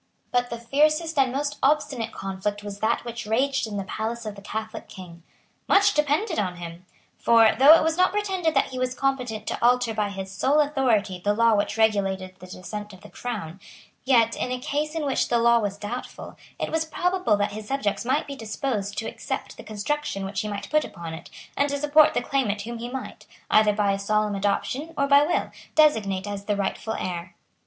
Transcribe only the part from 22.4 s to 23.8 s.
whom he might, either